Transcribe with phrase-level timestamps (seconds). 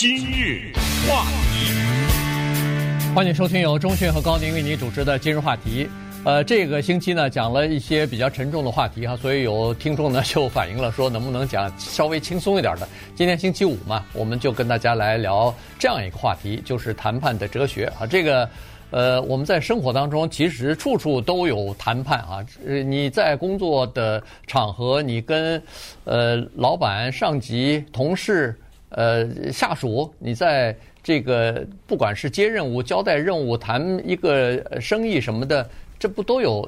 [0.00, 0.72] 今日
[1.06, 5.86] 话题，欢迎收听由钟讯和高宁为您主持的今日话题。
[6.24, 12.88] 呃，这个星期呢讲了一些比较沉重的话题哈，所以有听众呢就反映了说，能不能讲稍微轻松一点的？
[13.14, 18.06] 今天星期五嘛，我们就跟大家来聊这样一个话题，就是谈判的哲学啊。
[18.06, 18.48] 这个
[18.90, 22.38] 呃，我们在生活当中其实处处都有谈判啊。
[22.66, 25.62] 呃，你在工作的场合，你跟
[26.04, 28.58] 呃老板、上级、同事、
[28.90, 35.68] 呃下属，你在这个不管是接任务、交代任务、谈一个生意什么的。
[35.98, 36.66] 这不都有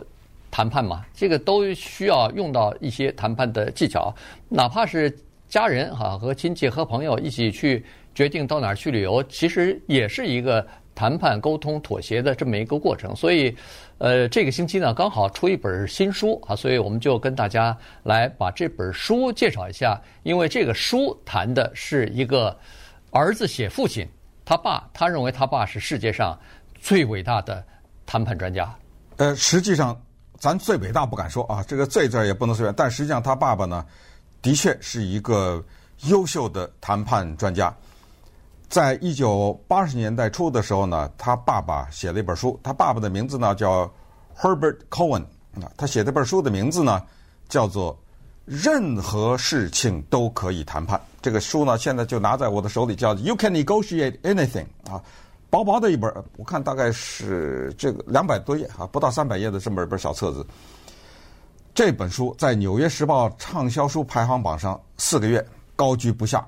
[0.51, 1.03] 谈判嘛？
[1.15, 4.15] 这个都需要用到一些谈判的技巧，
[4.49, 5.11] 哪怕是
[5.49, 7.83] 家人哈和亲戚和朋友一起去
[8.15, 13.15] 决定到哪儿去旅游，其实也是一个谈判、沟通、妥协的这么一个过程。
[13.15, 13.57] 所以，
[13.99, 20.01] 呃，这个星期呢刚好出一本新书啊，所以我们就跟大家来把这本书介绍一下。
[20.23, 22.57] 因为这个书谈的是一个
[23.11, 24.09] 儿子写父亲，
[24.45, 26.39] 他爸他认为他爸是世界上
[26.81, 27.65] 最伟大的
[28.07, 28.75] 谈判专家。
[29.17, 30.01] 呃，实际上，
[30.39, 32.75] 咱最伟大不敢说啊，这个“最”字也不能随便。
[32.75, 33.85] 但实际上，他爸爸呢，
[34.41, 35.65] 的确是一个
[36.07, 37.73] 优秀的谈判专家。
[38.73, 43.85] 在一九八十年代初的时候呢，他爸爸写了一本书，他爸爸的名字呢叫
[44.35, 45.21] Herbert Cohen
[45.61, 47.03] 啊，他写这本书的名字呢
[47.51, 47.93] 叫做
[48.47, 50.99] 《任何事情都可以谈判》。
[51.21, 54.99] 这个书呢，现在就拿在我的手里，叫 “You can negotiate anything” 啊。
[55.51, 60.47] 薄薄的一本，我看大概是这个两百多页啊，不到三百页的这么一本小册子。
[61.75, 66.43] 这本书在《纽约时报》畅销书排行榜上四个月高居不下，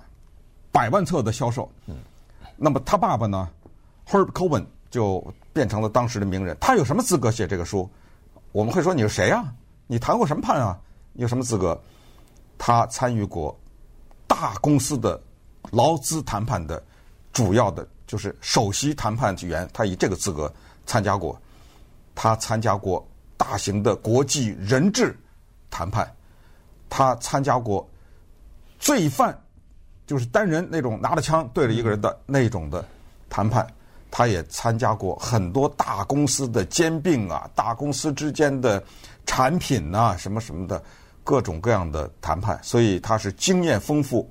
[0.72, 1.70] 百万册的销售。
[1.84, 1.97] 嗯
[2.56, 3.48] 那么他爸爸呢
[4.08, 6.56] ，Herb Cohen 就变成了当时的名人。
[6.61, 7.88] 他有什么资格写这个书？
[8.52, 9.52] 我们会说你是谁啊？
[9.86, 10.78] 你谈过什么判啊？
[11.12, 11.80] 你有什么资格？
[12.58, 13.58] 他参与过
[14.27, 15.20] 大公司的
[15.70, 16.83] 劳资谈判的
[17.33, 17.86] 主要的。
[18.06, 20.52] 就是首席谈判员，他以这个资格
[20.84, 21.41] 参加过，
[22.14, 23.05] 他参加过
[23.39, 25.18] 大型的国际人质
[25.70, 26.14] 谈判，
[26.90, 27.89] 他参加过
[28.79, 29.36] 罪犯，
[30.07, 32.85] 就是单人那种拿着枪对着一个人的那种的
[33.29, 33.67] 谈判，
[34.11, 38.83] 他也参加过很多大公司的兼并啊，大公司之间的
[39.27, 40.83] 产品啊，什么什么的
[41.23, 44.29] 各种各样的谈判，所以他是经验丰富。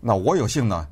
[0.00, 0.86] 那我有幸呢。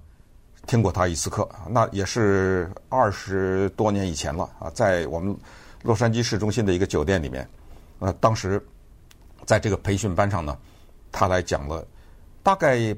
[0.64, 5.36] 听过他一次课，那也是二十多年以前了啊，在我们
[5.82, 7.44] 洛杉矶市中心的一个酒店里面，
[7.98, 8.64] 呃，当时
[9.44, 10.56] 在这个培训班上呢，
[11.10, 11.84] 他来讲了
[12.44, 12.96] 大概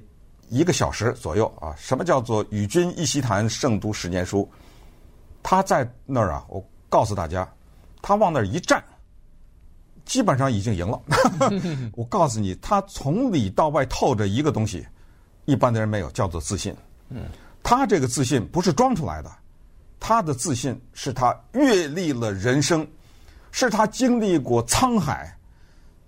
[0.55, 1.75] 一个小时左右啊。
[1.77, 4.49] 什么叫做“与君一席谈，胜读十年书”？
[5.43, 7.47] 他在那儿啊，我告诉大家，
[8.01, 8.83] 他往那儿一站，
[10.05, 11.01] 基本上已经赢了。
[11.95, 14.87] 我告诉你，他从里到外透着一个东西，
[15.45, 16.75] 一般的人没有，叫做自信。
[17.11, 17.25] 嗯。
[17.63, 19.33] 他这个自信不是装出来的，
[19.99, 22.87] 他的自信是他阅历了人生，
[23.51, 25.35] 是他经历过沧海。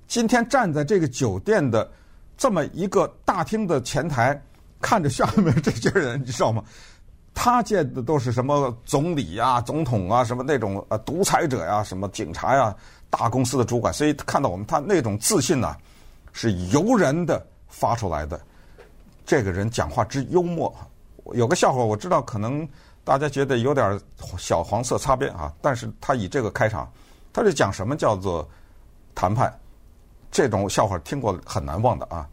[0.07, 1.91] 今天站在这个酒店的
[2.37, 4.41] 这么一个大厅的前台，
[4.81, 6.63] 看着下面这些人，你知道吗？
[7.39, 12.75] 他见的都是什么总理呀、总统啊，什么那种呃独裁者呀、什么警察呀、
[13.11, 15.77] 大公司的主管，所以看到我们他那种自信呢，
[16.33, 18.41] 是由然的发出来的。
[19.27, 20.75] 这个人讲话之幽默。
[21.35, 22.67] 有个笑话，我知道可能
[23.05, 24.01] 大家觉得有点
[24.39, 26.91] 小黄色擦边啊，但是他以这个开场，
[27.33, 28.49] 他是讲什么叫做
[29.15, 29.53] 谈判，
[30.37, 32.29] 这种笑话听过很难忘的啊。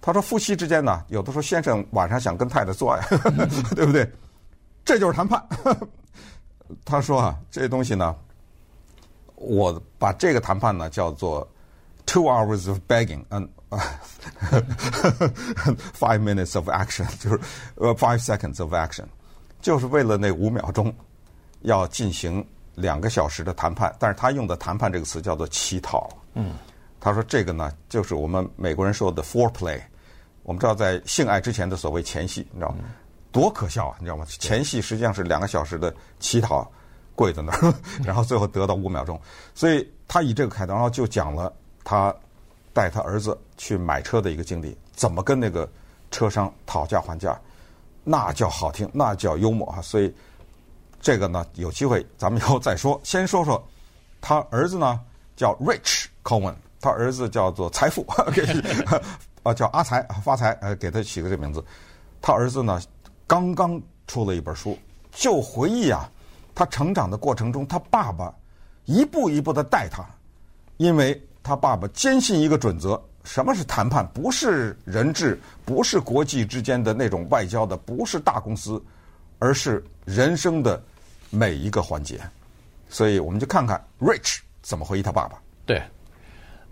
[0.00, 3.04] 他说夫妻之间呢，有的时候先生晚上想跟太太做爱，
[3.74, 4.08] 对不对？
[4.84, 5.44] 这就是谈判。
[6.86, 8.14] 他说啊，这东西呢，
[9.34, 11.44] 我把这个谈判呢叫做
[12.06, 13.48] two hours of begging，嗯。
[15.98, 17.40] Five minutes of action 就是
[17.76, 19.06] 呃，five seconds of action，
[19.62, 20.94] 就是为了那五秒钟
[21.62, 23.90] 要进行两个小时的谈判。
[23.98, 26.06] 但是他用的“谈判”这个词叫做乞讨。
[26.34, 26.52] 嗯，
[27.02, 29.80] 他说这个呢，就是我们美国人说的 foreplay。
[30.44, 32.84] 我们知道，在性爱之前的所谓前戏，你知道吗？
[33.30, 33.96] 多可笑啊！
[33.98, 34.24] 你知道吗？
[34.28, 36.70] 前戏实际上是两个小时的乞讨，
[37.14, 39.20] 跪在那儿， 然后最后得到五秒钟。
[39.54, 41.52] 所以他以这个开头，然后就讲了
[41.84, 42.14] 他。
[42.74, 45.70] 带他儿子去买车的一个经历，怎么跟那个
[46.10, 47.38] 车商讨价还价，
[48.02, 49.82] 那叫好听，那叫幽默啊！
[49.82, 50.10] 所以
[50.98, 52.98] 这个呢，有机会咱们以后再说。
[53.04, 53.62] 先说说
[54.22, 54.98] 他儿子呢，
[55.36, 58.04] 叫 Rich Cohen，他儿子叫做财富，
[59.42, 61.64] 啊，叫阿财发财，呃，给他起个这名字。
[62.20, 62.78] 他儿子呢，
[63.26, 64.76] 刚刚出了一本书，
[65.10, 66.10] 就回忆啊，
[66.54, 68.34] 他成长的过程中，他爸爸
[68.84, 70.04] 一步一步的带他，
[70.76, 71.18] 因为。
[71.44, 74.06] 他爸爸坚信一个准则，什么是谈判？
[74.14, 78.80] 不是人质，不是国际之间的那种外交的，不是大公司，
[79.40, 80.80] 而是人生的
[81.30, 82.20] 每一个环节。
[82.88, 85.36] 所以我们就看看 Rich 怎么回忆他爸爸。
[85.66, 85.82] 对，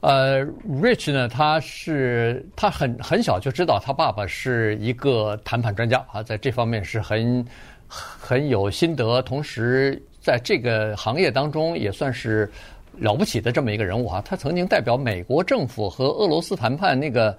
[0.00, 7.44] 呃，Rich 呢，他是他很很小就知道他爸爸是一个谈判专家啊，在这方面是很
[7.86, 12.50] 很有心得，同时在这个行业当中也算是。
[12.98, 17.34] 了不起的这么一个人物啊，他曾经代表美国政府和俄罗斯谈判那个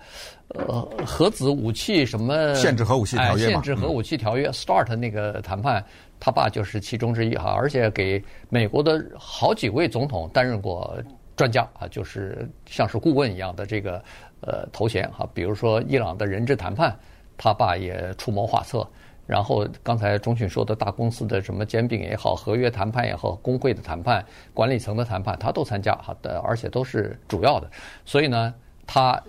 [0.48, 5.84] 呃核子武器什么限制核武器条约、哎、限制核武器条约、嗯、START 那个谈判，
[6.20, 10.98] 他爸就是其中之一哈，而且给美国的好几位总统担任过
[11.36, 14.04] 专家啊，就是像是顾问一样的这个
[14.42, 16.96] 呃头衔哈，比如说伊朗的人质谈判，
[17.38, 18.88] 他爸也出谋划策。
[19.28, 27.70] 然后刚才钟迅说的大公司的什么兼并也好，合约谈判也好，工会的谈判、管理层的谈判，他都参加哈的，而且都是主要的。
[28.04, 28.54] 所以呢，
[28.86, 29.22] 他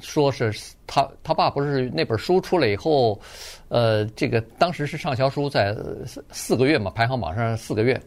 [0.00, 0.52] 说是
[0.86, 3.18] 他他爸不是那本书出来以后，
[3.68, 5.74] 呃，这个当时是畅销书，在
[6.06, 8.00] 四四个月嘛，排行榜上四个月。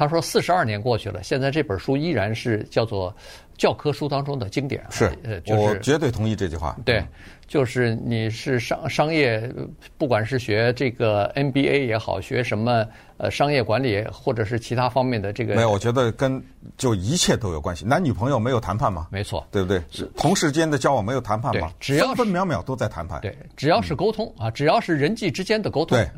[0.00, 3.14] 他说四十二年过去了，现在这本书依然是叫做
[3.58, 4.82] 教科书当中的经典。
[4.88, 5.12] 是，
[5.44, 6.74] 就是、我绝对同意这句话。
[6.86, 7.04] 对。
[7.46, 9.52] 就是你是商商业，
[9.98, 12.86] 不管是学这个 MBA 也好，学什么
[13.16, 16.40] 呃商业管理，或者是其他方面的这个，没有，我觉得跟
[16.76, 17.84] 就一切都有关系。
[17.84, 19.08] 男女朋友没有谈判吗？
[19.10, 19.82] 没错，对不对？
[19.90, 21.72] 是同事间的交往没有谈判吗？
[21.80, 23.20] 只要分分秒秒都在谈判。
[23.20, 26.08] 对，只要是沟通啊，只要是人际之间的沟通，对，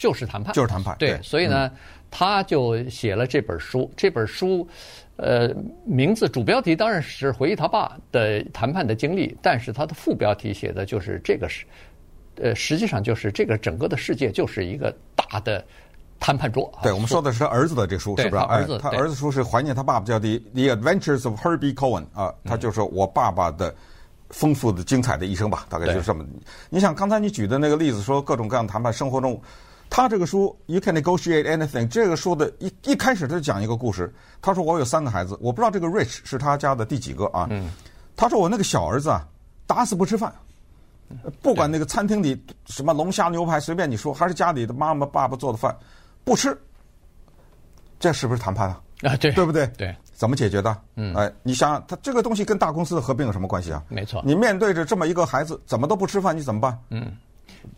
[0.00, 0.96] 就是谈判，就是谈判。
[0.98, 1.70] 对，所以呢，
[2.10, 4.66] 他就写了这本书，这本书。
[5.22, 5.54] 呃，
[5.84, 11.66] 名字主标题当然是回忆他爸的谈判的经历，但是他的副标题写的就是这个是，
[12.36, 15.62] 呃，实际上就是这个整个的世界就是一个大的
[16.18, 16.72] 谈判桌。
[16.82, 18.42] 对，我们说的是他儿子的这书，是不是？
[18.44, 23.74] 儿子，他儿子书是怀念他爸爸，叫《The The Adventures of Herbie Cohen》啊，他就说我爸爸的
[24.30, 26.24] 丰富的、精彩的一生吧，大概就是这么。
[26.70, 29.38] 你想刚才你举的那个例子，说各种各样的谈判，生活中。
[29.90, 31.88] 他这个书，You can negotiate anything。
[31.88, 34.14] 这个书的一一开始他就讲一个故事。
[34.40, 37.48] 他说我有三个孩子，我不知道这个 Rich 是他家的第几个啊。
[37.50, 37.68] 嗯。
[38.16, 39.26] 他说我那个小儿子啊，
[39.66, 40.32] 打死不吃饭，
[41.42, 45.76] 不管那个餐厅里什么龙虾牛排随便你说，还是家里的妈妈爸爸做的饭，
[46.22, 46.56] 不吃。
[47.98, 48.80] 这是不是谈判啊？
[49.02, 49.66] 啊，对，对不对？
[49.76, 49.94] 对。
[50.14, 50.76] 怎么解决的？
[50.94, 51.14] 嗯。
[51.14, 53.82] 哎，你想想，他这个东西跟大公司的合并有什么关系啊？
[53.88, 54.22] 没错。
[54.24, 56.78] 你面对着这么一个孩子，怎么都不吃饭，你怎么办？
[56.90, 57.10] 嗯。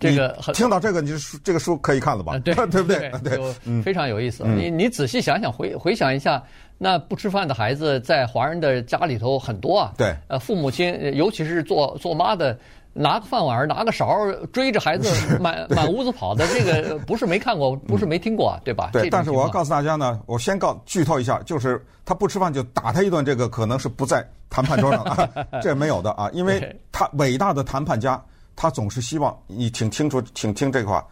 [0.00, 2.38] 这个听到这个，你就书这个书可以看了吧？
[2.38, 3.10] 对， 对不对？
[3.22, 4.44] 对，非常有意思。
[4.44, 6.42] 你你仔细想想，回回想一下，
[6.78, 9.92] 那不吃饭的孩子在华人的家里头很多啊。
[9.96, 12.58] 对，呃，父母亲尤其是做做妈的，
[12.92, 14.08] 拿个饭碗拿个勺
[14.52, 15.08] 追着孩子
[15.38, 18.90] 满满屋子跑的，这个不是没看过，不是没听过，对吧？
[18.92, 19.08] 对。
[19.08, 25.28] 但是我要告诉大家呢，我先告剧透一下，就是他不吃饭就打他一顿，这个可能是不在谈判桌上啊，
[25.62, 28.20] 这没有的啊，因为他伟大的谈判家。
[28.54, 31.06] 他总是希望你挺清楚，请听这个话，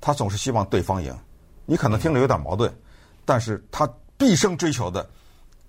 [0.00, 1.14] 他总是希望对方赢。
[1.66, 2.72] 你可能听着有点矛盾，
[3.24, 5.08] 但是他毕生追求的，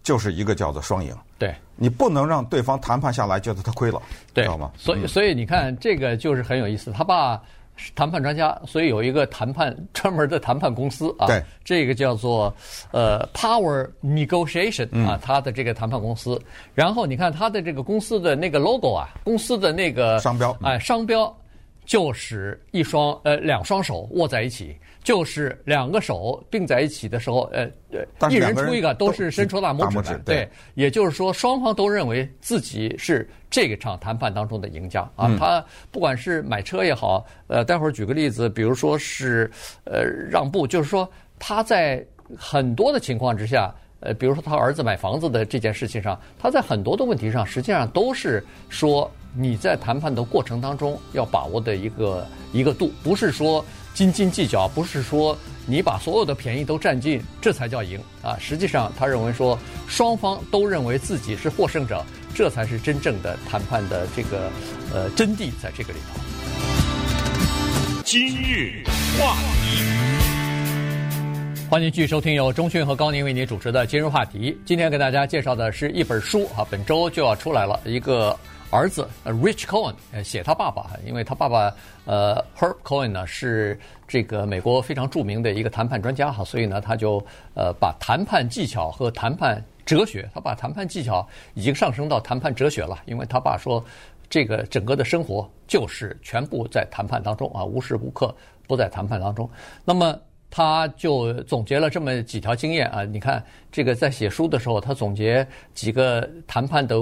[0.04, 1.16] 就是一个叫做双赢。
[1.38, 4.02] 对，你不能让对方谈判下来觉得他亏了，
[4.34, 4.72] 对，知道吗？
[4.78, 6.92] 所以，所以你看，这个就是很有意思。
[6.92, 7.42] 他爸是
[7.96, 11.28] 谈判专家，所以有一个谈判专门的谈判公司啊。
[11.28, 12.54] 对，这个叫做
[12.92, 16.42] 呃 Power Negotiation 啊，他的这个谈判公司。
[16.74, 21.36] 然后你看他的这个公司的那个 logo 啊，公司的那个商标，哎，商标
[21.86, 24.76] 就是一双呃两双手握在一起。
[25.04, 27.70] 就是两个手并在一起的时候，呃，
[28.28, 35.32] 一人出一个都是伸出大拇指的，对，也就是说双方都认为自己是这个场谈判当中的赢家啊。
[35.38, 39.48] 他不管是买车也好，呃，待会儿举个例子，比如说是
[39.84, 42.04] 呃让步，就是说他在
[42.36, 53.64] 很多的情况之下，呃，比如说他儿子买房子的这件事情上，他在很多的问题上实际上都是说你在谈判的过程当中要把握的一个一个度，不是说。
[53.96, 58.36] 斤斤计较不是说你把所有的便宜都占尽，这才叫赢啊！
[58.38, 64.52] 实际上，他认为说双方都认为自己是获胜者，这才是真正的谈判的这个
[64.94, 66.20] 呃真谛，在这个里头。
[68.04, 68.84] 今日
[69.18, 69.80] 话题，
[71.70, 74.60] 欢迎继续收听由钟迅和高宁为您主持的今日话题。
[74.66, 78.38] 今天给大家介绍的是一本书啊，本周就要出来了，一个。
[78.72, 79.94] 儿子，Rich Cohen，
[80.24, 81.74] 写他爸爸，因为他爸爸
[82.06, 93.84] 呃，Herb Cohen 呢是这个美国非常著名的一个谈判专家哈，所以呢，他就呃把谈判技巧和谈判哲学，他把谈判技巧已经上升到谈判哲学了，因为他爸说
[94.30, 98.36] 这个整个的生活就是全部在谈判当中啊，无时无刻
[98.68, 99.50] 不在谈判当中。
[99.86, 100.20] 那么
[100.56, 106.98] 他就总结了这么几条经验啊，你看这个在写书的时候，他总结几个谈判的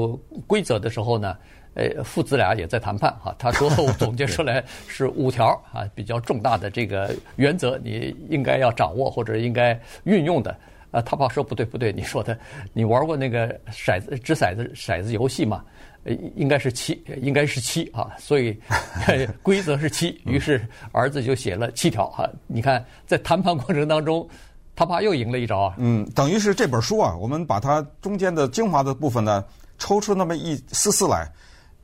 [0.48, 1.38] 规则的时候呢。
[1.76, 3.36] 呃，父子俩也在谈判哈。
[3.38, 3.68] 他说
[3.98, 10.56] 总结出来是五条啊，比较重大的这个原则，你应该要掌握或者应该运用的。
[10.92, 12.38] 啊，他爸说不对不对，你说的，
[12.74, 15.66] 你玩过那个骰子掷骰子骰子游戏吗？
[16.04, 18.58] 呃，应该是七，应该是七啊，所以
[19.42, 20.22] 规则是七。
[20.26, 22.30] 于是儿子就写了七条哈。
[22.48, 24.28] 你看，在谈判过程当中，
[24.76, 25.76] 他爸又赢了一招啊。
[25.78, 29.44] 嗯，等于是这本书啊，我们把它中间的精华的部分呢，
[29.78, 31.32] 抽出那么一丝丝来。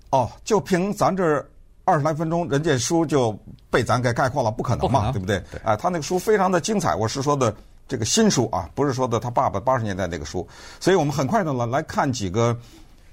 [0.10, 1.24] 哦，就凭咱这
[1.86, 3.38] 二十来分钟，人家书就
[3.70, 5.40] 被咱给概括了，不可能嘛，能对不对？
[5.52, 7.56] 对啊，他那个书非常的精彩，我是说的
[7.88, 10.48] 这个新书啊，不是说的他爸爸八十年代那个书。
[10.80, 12.58] 所以我们很快的来来看几个，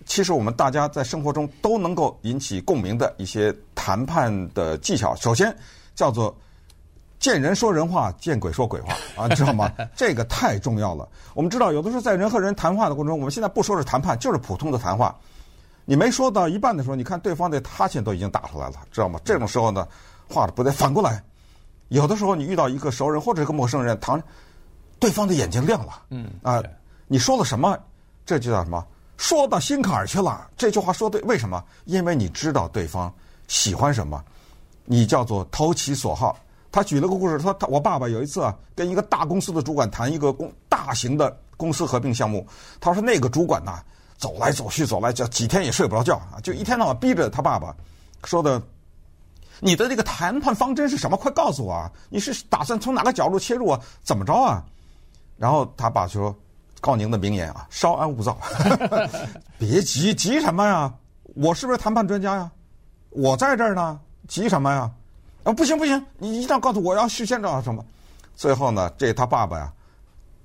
[0.07, 5.15] 其实我们大家在生活中都能够引起共鸣的一些谈判的技巧。
[5.17, 5.55] 首先
[5.95, 6.35] 叫做
[7.19, 9.71] 见人说人话，见鬼说鬼话 啊，你知道吗？
[9.97, 11.07] 这个太重要了。
[11.35, 15.15] 我们知道，有的时候在人和人谈话的过程中，我们现在不说是谈判，就是普通的谈话。
[15.85, 19.21] 你没说到一半的时候，你看对方的哈欠都已经打出来了，知道吗？
[19.25, 19.87] 这种时候呢，
[20.29, 21.23] 话不得，反过来，
[21.89, 24.23] 有的时候你遇到一个熟人或者一个陌生人，谈，
[25.01, 26.63] 对方的眼睛亮了，嗯啊，
[27.09, 27.77] 你说了什么？
[28.25, 28.85] 这就叫什么？
[29.17, 30.49] 说到心坎儿去了。
[30.57, 31.63] 这句话说对，为什么？
[31.85, 33.13] 因为你知道对方
[33.49, 34.23] 喜欢什么，
[34.85, 36.39] 你叫做投其所好。
[36.71, 42.47] 他举了个故事，说他我爸爸有一次啊，跟一个大公司的主管谈一个公大型的公司合并项目，
[42.81, 43.83] 他说那个主管呐。
[44.19, 46.41] 走来走去，走来就几天也睡不着觉啊！
[46.43, 47.77] 就一天到晚逼着他爸爸
[48.25, 48.59] 说的
[49.61, 51.19] ：“你的这个谈判方针是什么？
[51.19, 51.93] 快告诉我啊！
[52.09, 53.79] 你是打算从哪个角度切入啊？
[54.03, 54.65] 怎么着啊？”
[55.37, 56.35] 然后他爸说
[56.87, 58.39] ：“高宁的名言啊，稍安勿躁，
[59.59, 60.95] 别急，急什么呀？
[61.35, 62.49] 我是不是谈判专家呀？
[63.11, 64.89] 我在这儿呢，急什么呀？
[65.43, 67.85] 啊，不行不行，你一定要告诉我，要事先知道什么。
[68.37, 69.73] 最后呢，这他爸爸呀，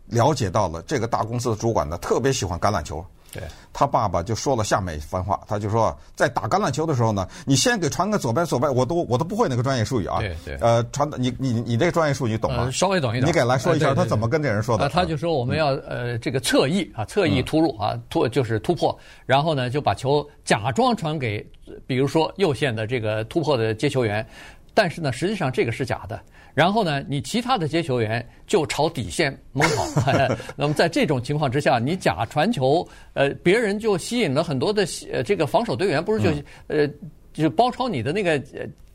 [0.08, 10.20] 了解到了这个大公司的主管呢，特别喜欢橄榄球。”对，他爸爸就说了下面一番话，他就说，在打橄榄球的时候呢，你先给传个左边左边，我都我都不会那个专业术语啊。
[10.20, 10.58] 对对。
[10.58, 12.64] 呃，传的你你你这个专业术语懂吗？
[12.64, 13.28] 呃，稍微懂一点。
[13.28, 14.90] 你给来说一下他怎么跟这人说的？
[14.90, 21.46] 他就说我们要呃这个侧翼啊，侧翼突入啊，突就是突破，然后呢就把球假装传给，
[21.88, 24.28] 比如说右线的这个突破的接球员，
[24.74, 26.20] 但是呢实际上这个是假的。
[26.54, 30.12] 然后呢，你其他的接球员就朝底线猛跑。
[30.56, 36.30] 那么在这种情况之下，你假传球，呃，别人就吸引了很多的呃这个防守队员，不是就
[36.68, 36.88] 呃
[37.34, 38.32] 就包抄你的那个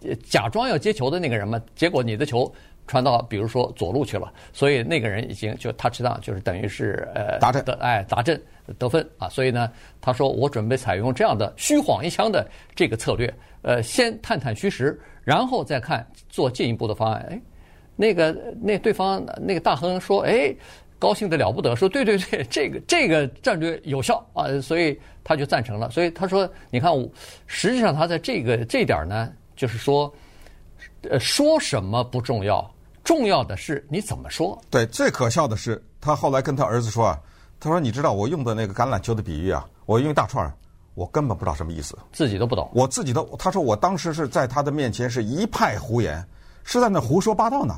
[0.03, 1.61] 呃假装要接球的那个人吗？
[1.75, 2.53] 结果你的球
[2.87, 8.41] 传到比如说左路去了，所以那个人已经就 touchdown，就是等于是呃达阵的哎达阵
[8.79, 9.29] 得分啊。
[9.29, 9.71] 所以呢，
[10.01, 13.33] 他说我准备采用这样的虚晃一枪的这个策略，
[13.63, 15.01] 呃，先探探虚实。
[15.27, 17.43] 然后再看做进一步的方案，哎，
[17.97, 20.55] 那个那对方那个大亨说，哎，
[21.01, 25.91] 高兴得了不得，说对对对， 这个这个战略有效啊，所以他就赞成了。
[25.91, 26.93] 所以他说，你看，
[27.49, 30.15] 实际上他在这个这点呢，就是说，
[31.11, 34.57] 呃，说什么不重要，重要的是你怎么说。
[34.71, 37.21] 对，最可笑的是，他后来跟他儿子说啊，
[37.59, 40.55] 他说你知道我用的那个橄榄球的比喻啊，我用大串儿。
[40.97, 42.69] 我根本不知道什么意思，自己都不懂。
[42.75, 46.27] 我自己都，他说我当时是在他的面前是一派胡言，
[46.65, 47.77] 是在那胡说八道呢。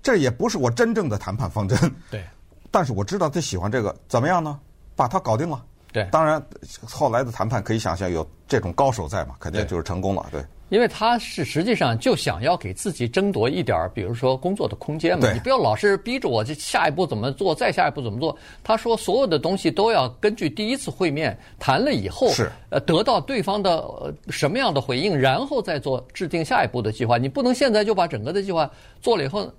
[0.00, 1.76] 这也不是我真正的谈判方针。
[2.10, 2.24] 对，
[2.70, 4.58] 但是我知道他喜欢这个，怎么样呢？
[4.96, 5.62] 把他搞定了。
[5.92, 6.42] 对，当然
[6.88, 10.24] 后来的谈判可以想象有这种高手在嘛，肯定就是成功了。
[10.30, 10.40] 对。
[10.40, 15.30] 对因为他是实际上就想要给自己争夺一点儿，比如说工作的空间嘛。
[15.30, 18.34] 你不要老是逼着我，这下一步怎么做，再下一步怎么做。
[18.64, 27.18] 他说所有的东西都要根据第一次会面谈了以后，是呃得到对方的什么样的回应，然后再做制定下一步的计划。
[27.18, 28.70] 你不能现在就把整个的计划
[29.02, 29.52] 做了以后，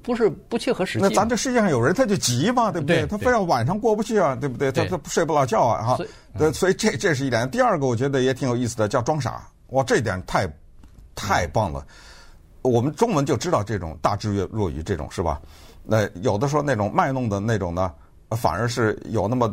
[0.00, 1.04] 不是不切合实际。
[1.04, 2.98] 那咱这世界上有人他就急嘛，对不对？
[2.98, 4.70] 对他非要晚上过不去啊，对不对？
[4.70, 6.52] 他他睡不了觉啊，哈。
[6.52, 7.50] 所以这这是一点。
[7.50, 9.44] 第二个我觉得也挺有意思的，叫装傻。
[9.72, 10.46] 哇，这点太
[11.14, 11.86] 太棒了！
[12.62, 15.40] 我们中文就知道这种大智若愚，这种是吧？
[15.82, 17.92] 那有的时候那种卖弄的那种呢，
[18.36, 19.52] 反而是有那么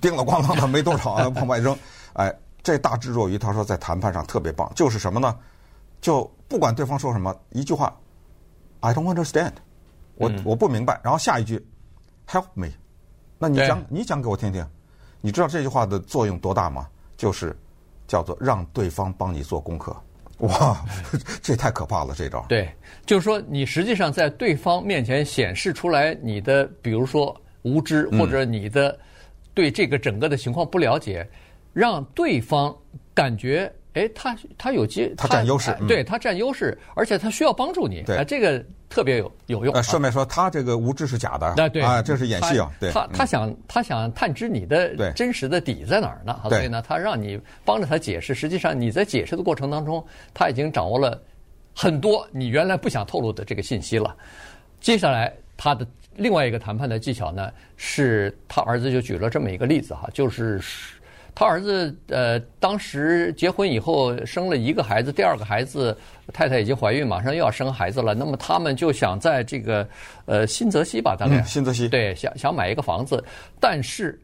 [0.00, 1.76] 叮了咣啷的没多少 往外扔。
[2.14, 5.36] 哎，这大智若愚，他说在谈判上特别棒，就是什么呢？
[6.00, 7.94] 就不管对方说什么，一句话
[8.80, 9.52] ，I don't understand，
[10.14, 10.98] 我我不明白。
[11.02, 11.62] 然后下一句
[12.26, 12.68] ，Help me，
[13.38, 14.66] 那你讲你讲给我听听。
[15.20, 16.88] 你知道这句话的作用多大吗？
[17.16, 17.54] 就是。
[18.10, 19.96] 叫做让对方帮你做功课，
[20.38, 20.84] 哇，
[21.40, 22.12] 这太可怕了！
[22.12, 22.44] 这招。
[22.48, 22.68] 对，
[23.06, 28.98] 就是说你实际上在对方面前显示出来你的，比如说无知或者你的
[29.54, 31.38] 对这个整个的情况不了解，嗯、
[31.72, 32.76] 让对方
[33.14, 39.72] 感觉，哎，他他有机，他占优势，对他占优势，而且他需要帮助你，对，这个特别有有用。
[39.72, 41.46] 呃，顺便说，他这个无知是假的，
[41.82, 42.70] 啊，这是演戏啊。
[42.78, 46.38] 对，他他想他想探知你的真实的底在哪儿呢？
[46.48, 48.34] 所以呢，他让你帮着他解释。
[48.34, 50.04] 实际上你在解释的过程当中，
[50.34, 51.18] 他已经掌握了
[51.74, 54.14] 很多你原来不想透露的这个信息了。
[54.80, 60.60] 接下来他的另外一个谈判的技巧呢，是他儿子就举了这么一个例子哈，就是。
[61.34, 65.96] 他儿子呃，当时结婚以后生了一个孩子，第二个孩子
[66.32, 68.14] 太太已经怀孕，马上又要生孩子了。
[68.14, 69.88] 那么他们就想在这个
[70.26, 73.24] 呃新泽西吧，大概、嗯、新泽西对，想想买一个房子，
[73.58, 74.20] 但是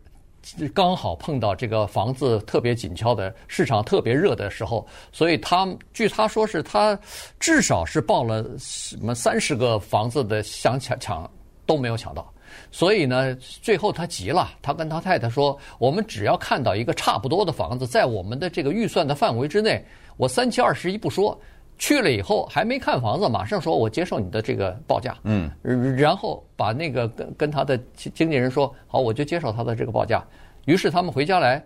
[0.74, 6.96] 刚好碰到这个房子特别紧俏的市场特别热的时候，所以他据他说是他
[7.40, 11.28] 至少是报了什么三十个房子的想抢抢
[11.64, 12.32] 都没有抢到。
[12.70, 19.84] 所以呢，最后他急了，他跟他太太说：“我们只要看到一个差不多的房子，在我们的这个预算的范围之内，
[20.16, 21.38] 我三七二十一不说，
[21.78, 25.50] 去了以后还没看房子，马上说我接受你的这个报价。”嗯，
[25.96, 30.24] 然后把那个跟跟他的经纪人说：“好，我就接受他的这个报价。”
[30.66, 31.64] 于是他们回家来，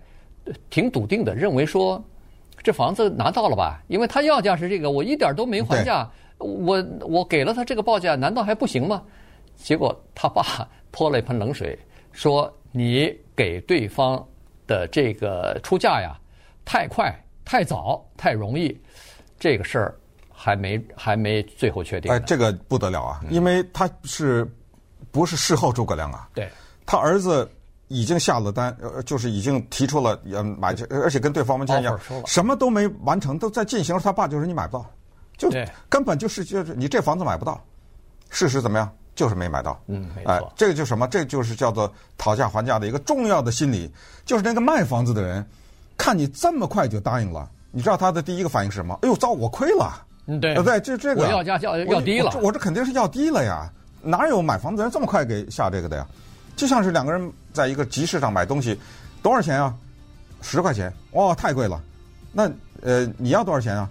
[0.69, 2.03] 挺笃定的认为说，
[2.63, 3.83] 这房子拿到了吧？
[3.89, 6.07] 因为他要价是这个，我一点都没还价，
[6.37, 9.03] 我我给了他这个报价，难道还不行吗？
[9.57, 11.79] 结果他爸泼了一盆冷水，
[12.13, 14.25] 说：“你给对方
[14.67, 16.19] 的这个出价呀，
[16.65, 18.77] 太快、太早、太容易，
[19.39, 19.95] 这个事儿
[20.33, 23.21] 还没还没最后确定。”哎，这个不得了啊！
[23.31, 24.49] 因为他是
[25.11, 26.29] 不是事后诸葛亮啊？
[26.35, 26.49] 对，
[26.87, 27.49] 他儿子
[27.89, 33.99] 已经下了单，呃，就是已经提出了要买，而且跟对方完全一样，什么都没完成，都在进行。
[33.99, 34.87] 他爸就说：“你买不到，
[35.37, 35.51] 就
[35.89, 37.61] 根本就是就是你这房子买不到。”
[38.31, 38.97] 事实怎么样？
[39.15, 41.07] 就是没买到，嗯，没错，哎，这个就是什么？
[41.09, 43.91] 这个就是叫做讨价还价的一个重要的心理，
[44.25, 45.45] 就是那个卖房子的人，
[45.99, 48.99] 看你这么快就答应了，你知道他的第一个反应是什么？
[49.03, 56.07] 哎呦，糟，我亏了，嗯，对，对，这这个我要价要要低了，我，我这肯定是要低了呀，哪有买房子的人这么快给下这个的呀？
[56.57, 58.79] 就像是两个人在一个集市上买东西，
[59.23, 59.75] 多少钱啊？
[60.43, 61.81] 十块钱，哇，太贵了，
[62.33, 62.51] 那
[62.83, 63.91] 呃，你要多少钱啊？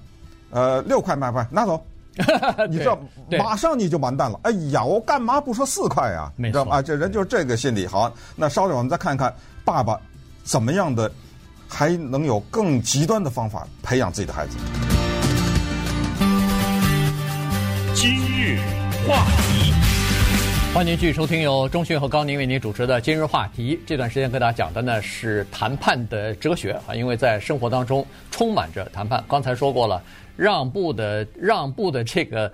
[0.51, 1.47] 呃，六块卖不卖？
[1.51, 1.83] 拿走。
[2.69, 2.99] 你知道，
[3.37, 4.39] 马上你就完蛋了。
[4.43, 6.31] 哎呀，我干嘛不说四块呀？
[6.35, 6.77] 你知道吗？
[6.77, 7.87] 啊，这人就是这个心理。
[7.87, 9.99] 好，那稍等，我们再看看爸爸
[10.43, 11.09] 怎么样的，
[11.67, 14.57] 还能有更极端的方法培养自己的孩子。
[17.93, 18.59] 今日
[19.07, 19.73] 话题，
[20.73, 23.79] 欢迎您继续收听由钟迅和高宁为您主持的今日话题。
[23.85, 29.23] 这段时间跟大家讲的呢是谈判的哲学啊，因为在生活当中充满着谈判。
[29.27, 30.01] 刚才说过了。
[30.39, 32.49] 让步的让步的这个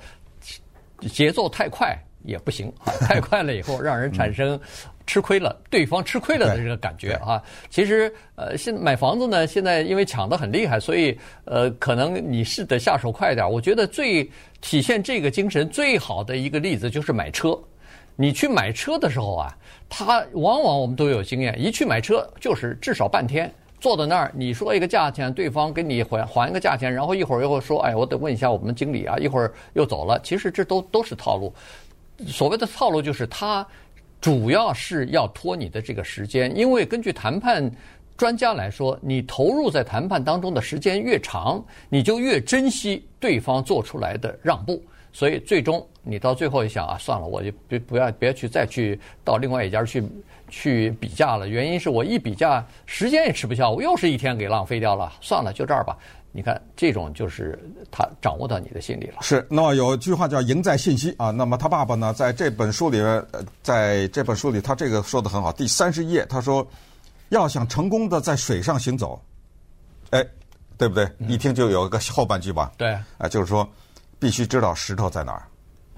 [1.11, 4.59] 节奏太快也不行，太快了以后让人产生
[5.05, 7.39] 吃亏了，对方吃亏了的这个感觉啊。
[7.69, 13.47] 其实呃，现买房子呢，现在因为抢的很厉害，所以呃，可能你是得下手快一点。
[13.47, 14.27] 我觉得最
[14.61, 17.55] 体现这个精神最好的一个例子就是买车。
[18.15, 19.55] 你去买车的时候啊，
[19.87, 23.53] 他往往我们都有经验，一去买车就是至少半天。
[23.85, 30.19] 坐在那儿，你说一个价钱，对方给你还还一个价钱，然后一会儿又说：“哎，我得问一下我们经理啊。”一会儿又走了。
[30.23, 31.53] 其实这都都是套路。
[32.25, 33.63] 所谓的套路就是他
[34.19, 37.71] 主要是要拖你的这个时间，因为根据谈判
[38.17, 44.81] 专家来说，你投入在谈判当中的时间越长，你就越珍惜对方做出来的让步。
[45.15, 50.03] 所以最终你到最后一想啊，算了，我就别不要别去再去到另外一家去。
[50.47, 55.11] 去比价了，原因是我一比价，时间也吃不消，我又是一天给浪费掉了。
[55.19, 55.97] 算了，就这儿吧。
[56.31, 57.57] 你看，这种就是
[57.89, 59.15] 他掌握到你的心里了。
[59.21, 61.31] 是，那么有句话叫“赢在信息”啊。
[61.31, 63.25] 那么他爸爸呢，在这本书里边，
[63.63, 65.51] 在这本书里，他这个说的很好。
[65.51, 66.65] 第三十页，他说，
[67.29, 69.19] 要想成功的在水上行走，
[70.11, 70.23] 哎，
[70.77, 71.09] 对不对？
[71.27, 72.71] 一听就有一个后半句吧。
[72.77, 73.67] 对，啊，就是说，
[74.25, 75.45] 必须知道石头在哪儿。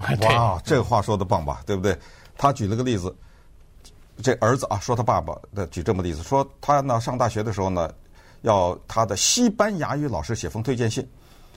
[0.20, 1.62] 哇，这个话说的棒吧？
[1.64, 1.98] 对不对？
[2.36, 3.16] 他举了个例子。
[4.22, 7.90] 这儿子啊，说他爸爸的举这么例子，说他呢上大学的时候呢，
[8.42, 11.08] 要他的西班牙语老师写封推荐信，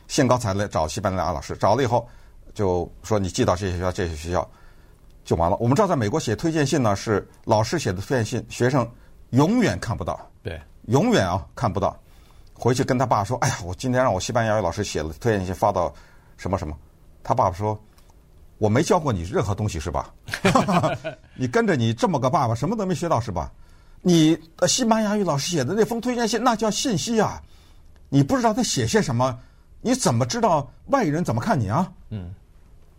[0.07, 2.07] 兴高采烈找西班牙老师，找了以后
[2.53, 4.49] 就说你寄到这些学校这些学校
[5.25, 5.57] 就完了。
[5.57, 8.89] 我们知道在美国写推荐信呢，是老师写的推荐信，学生
[9.31, 11.99] 永远看不到，对，永远啊看不到。
[12.53, 15.91] 回去跟他爸说，哎呀，我今天让我西班牙语老师写了推荐信发到
[16.41, 16.75] 什么什么，
[17.23, 17.79] 他爸爸说。
[18.57, 20.13] 我没教过你任何东西是吧？
[21.33, 23.51] 你跟着你这么个爸爸，什么都没学到是吧？
[24.03, 27.41] 你西班牙语老师写的那封推荐信，那叫信息啊！
[28.07, 29.35] 你不知道他写些什么，
[29.81, 31.91] 你怎么知道外人怎么看你啊？
[32.09, 32.31] 嗯。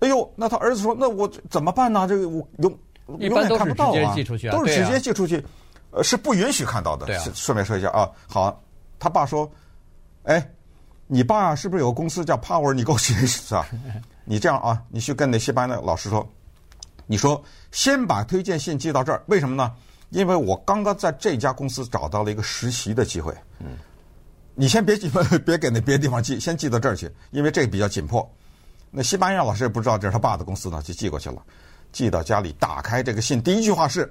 [0.01, 2.09] 哎呦，那他儿子说：“那我怎么办呢？
[2.09, 2.79] 这个我永
[3.21, 4.17] 永远看不到啊，
[4.51, 5.45] 都是直接寄出去，
[5.93, 7.25] 呃，是不允许看到的。”对啊。
[7.37, 8.61] 顺便说一下啊，好，
[8.99, 9.49] 他爸说
[10.27, 10.45] ：“哎，
[11.13, 13.69] 你爸是不是有个公司叫 Power Negotiations 啊？
[14.25, 16.27] 你这样啊，你去跟那西班牙老师说，
[17.07, 19.71] 你说先把推荐信寄到这儿，为什么呢？
[20.09, 23.31] 因为我刚刚在这家公司找到了一个实习的机会。
[23.59, 23.77] 嗯，
[24.55, 25.11] 你先别寄，
[25.45, 28.27] 别给那别的地方寄，先寄到这儿去，因为这个比较紧迫。
[28.91, 31.43] 那西班牙老师也不知道这是他爸的公司呢，就寄过去了。
[31.93, 34.11] 寄到家里，打开这个信，第一句话是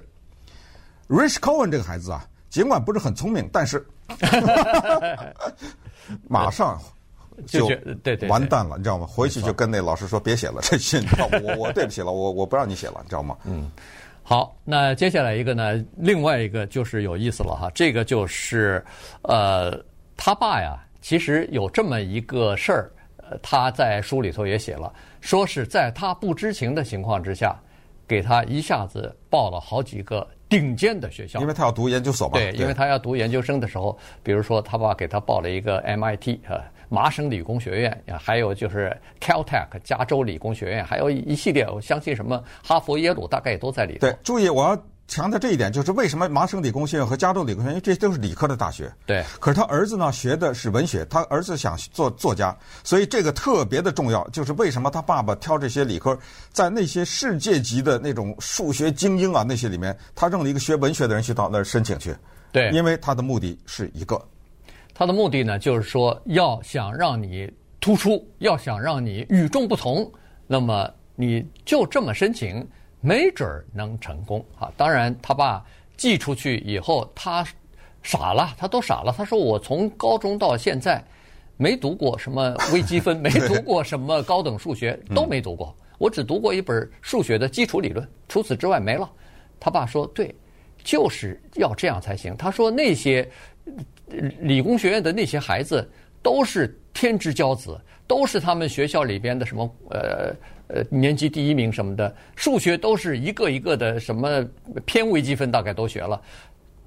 [1.08, 3.84] ：Rich Cohen 这个孩子啊，尽管不是很聪明，但是
[6.28, 6.78] 马上。
[7.46, 7.66] 就
[8.04, 9.06] 对对完蛋了，你知道吗？
[9.06, 11.02] 回去就跟那老师说别写了，这信
[11.46, 13.36] 我我对不起了，我我不让你写了，你知道吗？
[13.44, 13.70] 嗯，
[14.22, 18.84] 好，那接下来一个呢，另外一个就是有意思了哈，这个就是
[19.22, 19.82] 呃，
[20.14, 27.58] 他爸呀，其实有这么一个事儿，呃，他在书里头也写了，说是在他不知情的情况之下，
[28.06, 30.24] 给他一下子报了好几个。
[30.52, 32.34] 顶尖的学校，因为他要读研究所嘛。
[32.34, 36.60] 对，因为他要读研究生的时候，比如说他爸给他报了一个 MIT 啊，
[36.90, 44.00] 麻省理工学院，还有就是 Caltech 加州理工学院，还有一系列，我相信什么哈佛、耶鲁大概也都在里头。
[44.00, 44.78] 对，注意我要。
[45.12, 48.90] 强调这一点，就是为什么麻省理工学院和加州理工学院，因为这都是理科的大学。
[49.04, 49.22] 对。
[49.38, 54.26] 可是他儿子呢，学的是文学，他儿子想做作家，所以这个特别的重要。
[54.28, 56.18] 就是为什么他爸爸挑这些理科，
[56.50, 62.16] 在那些世界级的那种数学精英啊那些里面，他扔了一个学文学的人去到那儿申请去。
[62.50, 62.70] 对。
[62.70, 64.18] 因为他的目的是一个，
[64.94, 70.10] 他的目的呢，就是说要想让你突出，要想让你与众不同，
[70.46, 72.66] 那么你就这么申请。
[73.04, 74.70] 没准儿能成功啊！
[74.76, 75.62] 当然，他爸
[75.96, 77.44] 寄出去以后，他
[78.00, 79.12] 傻了，他都傻了。
[79.14, 81.04] 他说：“我从高中到现在
[81.56, 85.76] 没读过什么微积分， 没读过什么高等数学，都没读过。
[85.98, 89.10] 我只读过一本数学的基础理论，除此之外没了。”
[89.58, 90.32] 他爸说：“对，
[90.84, 93.28] 就是要这样才行。”他说：“那些
[94.40, 95.90] 理工学院的那些孩子
[96.22, 100.32] 都是天之骄子，都是他们学校里边的什么呃。”
[100.68, 104.44] 呃，年级第一名什么的，数学都是一个一个的，什么
[104.86, 106.20] 偏微积分大概都学了。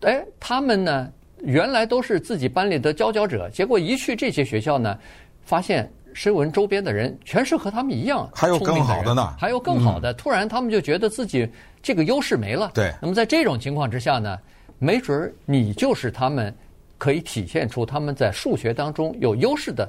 [0.02, 1.12] 哎，他们呢，
[1.44, 4.98] 原来都是自己班里的佼佼者，结果一去这些学校呢，
[5.44, 10.14] 发现申文周边的人全是和他们一样，还有更好的呢，还有更好的。
[10.14, 11.48] 突然他们就觉得自己
[11.82, 12.72] 这个优势没了。
[12.74, 12.92] 对。
[13.02, 14.38] 那么在这种情况之下呢，
[14.80, 16.54] 没准儿你就是他们
[16.98, 19.88] 可以体现出他们在数学当中有优势的。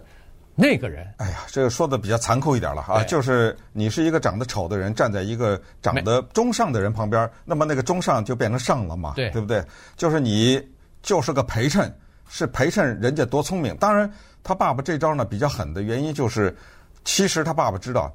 [0.58, 9.62] 那个人，哎呀，这个说的比较残酷一点了啊，就是你是一个长得丑的人，站在一个长得中上的人旁边，那么那个中上就变成上了嘛，对，对不对？
[9.98, 10.60] 就是你
[11.02, 11.94] 就是个陪衬，
[12.26, 13.76] 是陪衬人家多聪明。
[13.76, 14.10] 当然，
[14.42, 16.56] 他爸爸这招呢比较狠的原因就是，
[17.04, 18.10] 其实他爸爸知道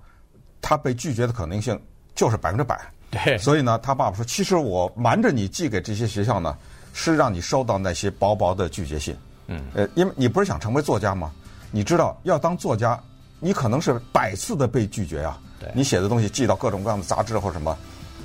[0.62, 1.80] 他被拒绝的可能性
[2.16, 2.80] 就是百分之百，
[3.12, 6.58] 对，所以呢，他爸爸说，其实我瞒着你寄给这些学校呢，
[6.92, 11.32] 是让你收到那些薄薄的拒绝信，嗯，呃，因为你不是想成为作家吗？
[11.72, 13.02] 你知道要当作家，
[13.40, 15.40] 你可能是百次的被拒绝啊！
[15.60, 17.76] 对你写的东西寄到各种各样的杂志或什么，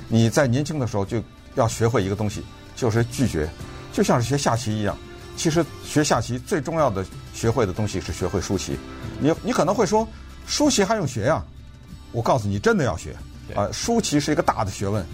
[0.09, 1.23] 你在年轻的时候就
[1.55, 2.43] 要学会一个东西，
[2.75, 3.49] 就是拒绝，
[3.93, 4.97] 就像是学下棋一样。
[5.37, 8.77] 其实学下棋最重要的学会的东西是学会输棋。
[9.19, 10.05] 你你可能会说，
[10.45, 11.45] 输棋还用学呀、啊？
[12.11, 13.15] 我告诉你，真的要学
[13.55, 13.69] 啊！
[13.71, 15.05] 输棋是一个大的学问，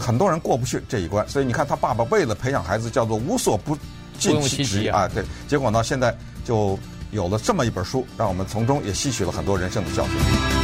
[0.00, 1.26] 很多人过不去这一关。
[1.28, 3.78] 所以你看，他爸爸为了培养孩子，叫做无所不
[4.18, 5.08] 尽其职啊！
[5.08, 6.78] 对，结果呢，现在就。
[7.12, 10.61] 有了这么一本书，让我们从中也吸取了很多人生的教训。